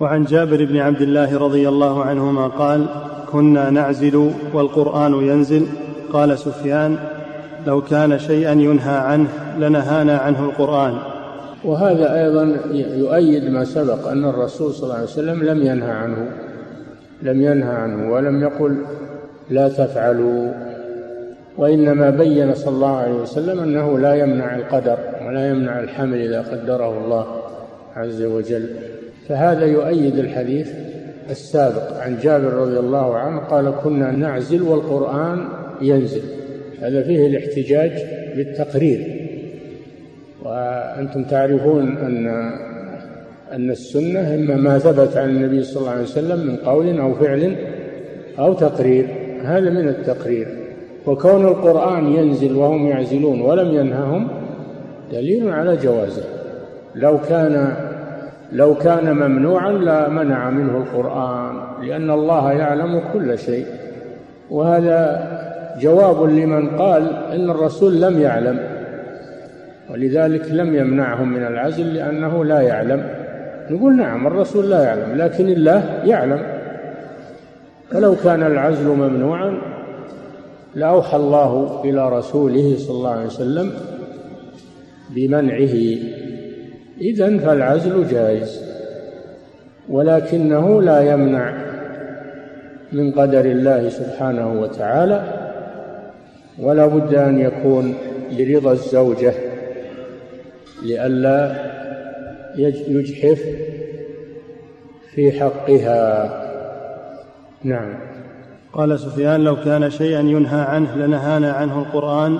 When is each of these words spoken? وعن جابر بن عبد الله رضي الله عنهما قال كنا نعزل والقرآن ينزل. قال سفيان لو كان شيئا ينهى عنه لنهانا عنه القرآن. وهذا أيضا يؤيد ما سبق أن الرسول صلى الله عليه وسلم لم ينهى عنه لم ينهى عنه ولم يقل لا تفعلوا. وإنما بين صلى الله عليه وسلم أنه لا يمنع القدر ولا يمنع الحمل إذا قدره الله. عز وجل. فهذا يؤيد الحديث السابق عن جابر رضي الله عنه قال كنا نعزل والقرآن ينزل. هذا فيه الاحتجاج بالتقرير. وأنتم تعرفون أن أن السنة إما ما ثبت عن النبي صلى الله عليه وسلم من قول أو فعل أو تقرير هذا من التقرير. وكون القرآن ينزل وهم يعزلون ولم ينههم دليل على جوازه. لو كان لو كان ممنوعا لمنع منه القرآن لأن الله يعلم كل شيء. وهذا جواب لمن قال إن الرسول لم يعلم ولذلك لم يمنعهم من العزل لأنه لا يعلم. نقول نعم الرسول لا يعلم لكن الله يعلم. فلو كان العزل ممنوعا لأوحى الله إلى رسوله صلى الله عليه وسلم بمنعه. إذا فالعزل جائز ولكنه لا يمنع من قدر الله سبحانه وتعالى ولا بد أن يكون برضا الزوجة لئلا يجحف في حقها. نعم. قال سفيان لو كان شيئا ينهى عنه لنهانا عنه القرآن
وعن 0.00 0.24
جابر 0.24 0.64
بن 0.64 0.76
عبد 0.76 1.00
الله 1.00 1.38
رضي 1.38 1.68
الله 1.68 2.04
عنهما 2.04 2.46
قال 2.46 2.86
كنا 3.32 3.70
نعزل 3.70 4.30
والقرآن 4.54 5.12
ينزل. 5.12 5.66
قال 6.12 6.38
سفيان 6.38 6.96
لو 7.66 7.80
كان 7.80 8.18
شيئا 8.18 8.52
ينهى 8.52 8.96
عنه 8.96 9.28
لنهانا 9.58 10.18
عنه 10.18 10.44
القرآن. 10.44 10.94
وهذا 11.64 12.24
أيضا 12.24 12.56
يؤيد 12.72 13.50
ما 13.50 13.64
سبق 13.64 14.08
أن 14.08 14.24
الرسول 14.24 14.72
صلى 14.72 14.82
الله 14.82 14.94
عليه 14.94 15.04
وسلم 15.04 15.42
لم 15.42 15.66
ينهى 15.66 15.90
عنه 15.90 16.28
لم 17.22 17.42
ينهى 17.42 17.74
عنه 17.74 18.12
ولم 18.12 18.42
يقل 18.42 18.76
لا 19.50 19.68
تفعلوا. 19.68 20.52
وإنما 21.58 22.10
بين 22.10 22.54
صلى 22.54 22.74
الله 22.74 22.96
عليه 22.96 23.14
وسلم 23.14 23.60
أنه 23.60 23.98
لا 23.98 24.14
يمنع 24.14 24.56
القدر 24.56 24.98
ولا 25.26 25.50
يمنع 25.50 25.80
الحمل 25.80 26.18
إذا 26.18 26.40
قدره 26.40 27.04
الله. 27.04 27.39
عز 27.96 28.22
وجل. 28.22 28.66
فهذا 29.28 29.66
يؤيد 29.66 30.18
الحديث 30.18 30.68
السابق 31.30 32.00
عن 32.00 32.18
جابر 32.22 32.52
رضي 32.52 32.78
الله 32.78 33.16
عنه 33.16 33.38
قال 33.38 33.72
كنا 33.84 34.10
نعزل 34.10 34.62
والقرآن 34.62 35.44
ينزل. 35.82 36.22
هذا 36.80 37.02
فيه 37.02 37.26
الاحتجاج 37.26 37.92
بالتقرير. 38.36 39.16
وأنتم 40.44 41.24
تعرفون 41.24 41.96
أن 41.98 42.26
أن 43.52 43.70
السنة 43.70 44.34
إما 44.34 44.56
ما 44.56 44.78
ثبت 44.78 45.16
عن 45.16 45.28
النبي 45.28 45.62
صلى 45.62 45.80
الله 45.80 45.90
عليه 45.90 46.02
وسلم 46.02 46.46
من 46.46 46.56
قول 46.56 47.00
أو 47.00 47.14
فعل 47.14 47.56
أو 48.38 48.54
تقرير 48.54 49.06
هذا 49.44 49.70
من 49.70 49.88
التقرير. 49.88 50.48
وكون 51.06 51.44
القرآن 51.46 52.06
ينزل 52.06 52.56
وهم 52.56 52.86
يعزلون 52.86 53.40
ولم 53.40 53.74
ينههم 53.74 54.28
دليل 55.12 55.50
على 55.50 55.76
جوازه. 55.76 56.24
لو 56.94 57.18
كان 57.28 57.76
لو 58.52 58.74
كان 58.74 59.16
ممنوعا 59.16 59.70
لمنع 59.72 60.50
منه 60.50 60.76
القرآن 60.76 61.54
لأن 61.82 62.10
الله 62.10 62.52
يعلم 62.52 63.02
كل 63.12 63.38
شيء. 63.38 63.66
وهذا 64.50 65.30
جواب 65.80 66.22
لمن 66.22 66.68
قال 66.68 67.16
إن 67.32 67.50
الرسول 67.50 68.00
لم 68.00 68.20
يعلم 68.20 68.58
ولذلك 69.90 70.50
لم 70.50 70.74
يمنعهم 70.74 71.32
من 71.32 71.46
العزل 71.46 71.94
لأنه 71.94 72.44
لا 72.44 72.60
يعلم. 72.60 73.08
نقول 73.70 73.96
نعم 73.96 74.26
الرسول 74.26 74.70
لا 74.70 74.84
يعلم 74.84 75.16
لكن 75.16 75.48
الله 75.48 75.84
يعلم. 76.04 76.40
فلو 77.90 78.16
كان 78.24 78.42
العزل 78.42 78.88
ممنوعا 78.88 79.58
لأوحى 80.74 81.16
الله 81.16 81.80
إلى 81.84 82.08
رسوله 82.08 82.76
صلى 82.78 82.96
الله 82.96 83.10
عليه 83.10 83.26
وسلم 83.26 83.72
بمنعه. 85.10 85.76
إذا 87.00 87.38
فالعزل 87.38 88.08
جائز 88.08 88.60
ولكنه 89.88 90.82
لا 90.82 91.12
يمنع 91.12 91.52
من 92.92 93.12
قدر 93.12 93.40
الله 93.40 93.88
سبحانه 93.88 94.60
وتعالى 94.60 95.24
ولا 96.58 96.86
بد 96.86 97.14
أن 97.14 97.38
يكون 97.38 97.94
برضا 98.38 98.72
الزوجة 98.72 99.34
لئلا 100.82 101.54
يجحف 102.88 103.42
في 105.14 105.32
حقها. 105.32 106.36
نعم. 107.64 107.94
قال 108.72 109.00
سفيان 109.00 109.44
لو 109.44 109.56
كان 109.56 109.90
شيئا 109.90 110.20
ينهى 110.20 110.60
عنه 110.60 110.96
لنهانا 110.96 111.52
عنه 111.52 111.78
القرآن 111.78 112.38